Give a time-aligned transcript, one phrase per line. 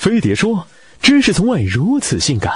[0.00, 0.66] 飞碟说
[1.02, 2.50] ：“知识从未如此性感。”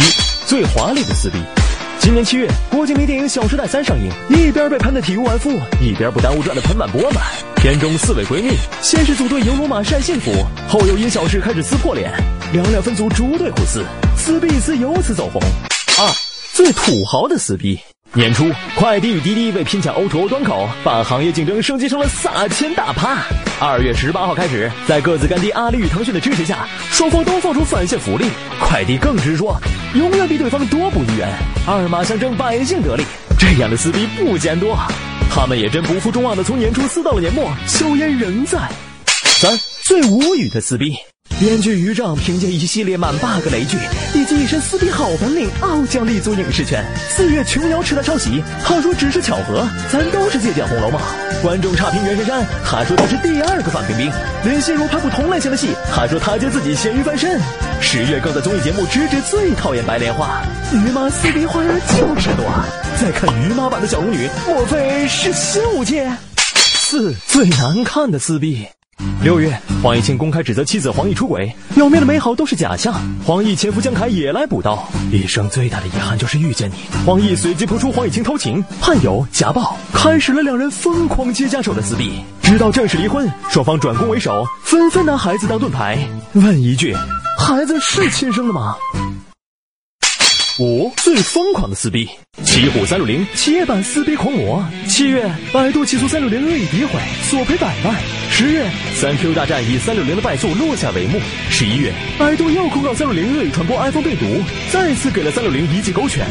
[0.00, 0.04] 一
[0.46, 1.36] 最华丽的撕逼。
[1.98, 7.22] 今年七月，郭敬明电影《小时代三》上映，一边被喷得体无完肤，一边不耽误赚得盆满钵满。
[7.56, 10.32] 片中四位闺蜜，先是组队游罗马晒幸福，
[10.66, 12.10] 后又因小事开始撕破脸，
[12.54, 13.84] 两两分组逐队互撕，
[14.16, 15.42] 撕逼一撕由此走红。
[15.98, 16.10] 二
[16.54, 17.78] 最土豪的撕逼。
[18.16, 23.18] 年初，快递与滴滴为拼抢 O2O 端口，把行业竞争升级成了撒钱大趴。
[23.60, 28.26] 二月十八号开始，在各自干爹阿里与腾讯的支持下，双方都放出返现福利。
[28.60, 29.60] 快递更直说，
[29.96, 31.28] 永远比对方多补一元，
[31.66, 33.02] 二马相争，百姓得利。
[33.36, 34.78] 这样的撕逼不嫌多，
[35.28, 38.60] 他们也真不负众望的从年初撕到了年末，硝烟仍在。
[39.06, 39.50] 三
[39.82, 40.94] 最无语的撕逼。
[41.40, 43.76] 编剧于正凭借一系列满 bug 雷剧
[44.14, 46.84] 以及一身撕逼好本领，傲将立足影视圈。
[47.08, 51.00] 四月琼瑶斥他抄袭，他说只是巧合，咱都是借鉴《红楼梦》。
[51.42, 54.10] 观众差评袁姗姗，他说他是第二个范冰冰。
[54.44, 57.40] 林心如拍部同类型的戏，他说他接自己咸鱼翻身。
[57.80, 60.40] 十月更在综艺节目直指最讨厌白莲花，
[60.72, 62.46] 于妈撕逼花样就是多。
[63.00, 66.08] 再看于妈版的小龙女，莫非是新五届？
[66.36, 68.66] 四最难看的撕逼。
[69.22, 72.94] 六月，黄毅清公开指责妻子黄奕出轨，表面的美好都是假象。
[73.24, 76.74] 黄奕前夫江凯也来补刀，一生最大的遗憾就是遇见你。
[77.06, 85.98] 黄奕随即扑出黄毅清偷情、叛友、家暴，开始了两人疯狂接家手的撕逼，直到正式离婚，双方转攻为守，纷纷拿孩子当盾牌。
[86.34, 86.94] 问一句，
[87.38, 88.76] 孩子是亲生的吗？
[90.60, 92.08] 五最疯狂的撕逼，
[92.44, 94.64] 奇虎三六零企业版撕逼狂魔。
[94.86, 97.92] 七月，百度起诉三六零恶意诋毁，索赔百万。
[98.30, 98.64] 十月，
[98.94, 101.18] 三 Q 大战以三六零的败诉落下帷幕。
[101.50, 106.24] 十一月，百度又控告三六零恶意传播 iPhone 病毒，再次给了三六零一记勾拳。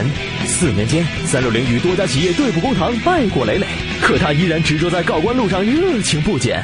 [0.45, 3.67] 四年间，三六零与多家企业对簿公堂，败果累累，
[4.01, 6.63] 可他依然执着在告官路上，热情不减。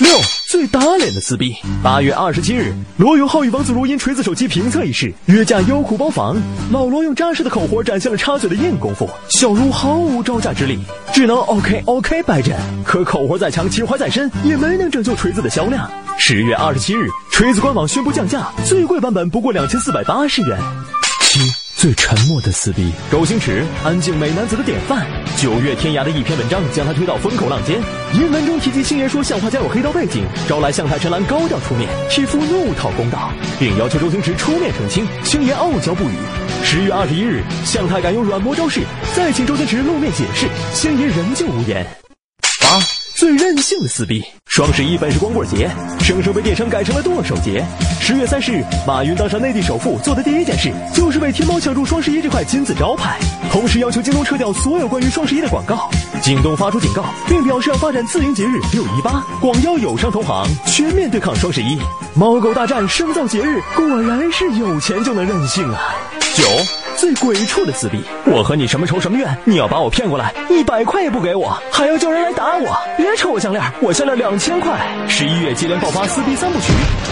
[0.00, 1.54] 六最打脸的撕逼。
[1.82, 6.40] 八月二十七日，罗永浩与王子如因锤子手机评测一事约架优酷包房，
[6.72, 10.78] 老罗用扎实的口活展现了插嘴的硬功夫，小茹毫无招架之力，
[11.12, 12.56] 只能 OK OK 摆阵。
[12.82, 15.88] 可口活再强，情怀再深，也没能拯救锤子的销量。
[16.18, 20.58] 十月二十七日，锤子官网宣布降价，最贵版本不过两千四百八十元。
[21.22, 21.40] 七。
[21.76, 25.06] 最沉默的撕逼，周星驰，安静美男子的典范。
[25.40, 27.80] 九月天涯的一篇文章将他推到风口浪尖，
[28.12, 35.06] 因文中提及星爷说向华家有黑道背景，招来向太陈岚高调出面替夫怒讨公道，并要求周星驰出面澄清。
[35.24, 36.12] 星爷傲娇不语。
[36.62, 38.82] 十月二十一日，向太敢用软磨招式，
[39.16, 41.86] 再请周星驰露面解释，星爷仍旧无言。
[42.60, 42.78] 八。
[43.16, 47.64] 最任性的撕逼，双十一本是光棍节，生生被电商改成了剁手节。
[48.00, 53.16] 十月三十日，马云当上内地首富，做的第一件事就是为天猫抢注双十一这块金字招牌，
[53.52, 55.88] 同时要求京东撤掉所有关于双十一的广告。
[56.20, 61.78] 京东发出警告，并表示要发展自营节日六一八，广邀友商同行，全面对抗双十一。
[62.16, 65.94] 猫狗大战，生造节日，果然是有钱就能任性啊！
[66.34, 66.79] 九。
[67.00, 69.26] 最鬼畜的撕逼，我和你什么仇什么怨？
[69.46, 72.76] 你要把我骗过来，一百块也不给我，还要叫人来打我！
[72.98, 74.78] 别扯我项链，我项链两千块。
[75.08, 76.66] 十一月接连爆发撕逼三部曲，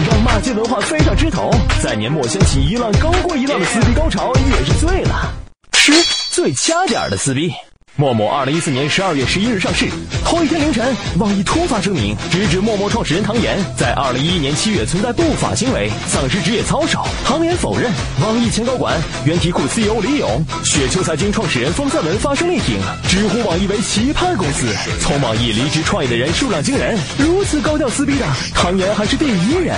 [0.07, 1.49] 让骂街文化飞上枝头，
[1.81, 5.33] 在年末掀起一浪高过一浪的撕逼高潮，也是醉了。
[5.73, 5.91] 十
[6.29, 7.51] 最掐点的撕逼。
[7.99, 9.85] 陌陌二零一四年十二月十一日上市，
[10.23, 17.05] 头一天凌晨，网易突发声明，直指陌陌创始人唐岩在二零一一年七月存在不法行为，丧失职业操守。
[17.25, 17.91] 唐岩否认。
[18.21, 22.79] 网易前高管、原题库 CEO 李勇、雪球财经创始人方三文发声力挺，
[23.09, 24.73] 直呼网易为奇葩公司。
[25.01, 29.75] 从网易离职创业的人数量惊人，如此高调撕逼的唐岩还是第一人。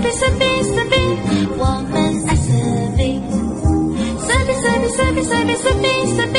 [0.00, 0.96] 比四比四比
[1.58, 2.52] 我们爱死
[2.96, 3.20] 逼。
[4.18, 6.38] 死逼死逼死逼死逼死逼死逼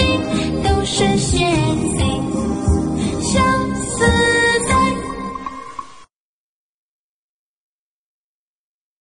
[0.63, 1.66] 都是些。